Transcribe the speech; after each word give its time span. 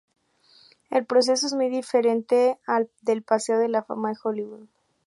El 0.89 1.05
proceso 1.05 1.45
es 1.45 1.53
muy 1.53 1.69
diferente 1.69 2.57
al 2.65 2.89
del 3.01 3.21
Paseo 3.21 3.59
de 3.59 3.67
la 3.69 3.83
Fama 3.83 4.09
de 4.09 4.17
Hollywood. 4.23 4.67